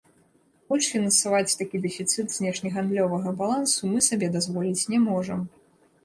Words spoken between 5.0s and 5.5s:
можам.